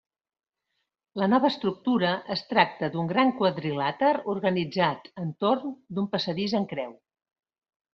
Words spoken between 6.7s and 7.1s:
creu.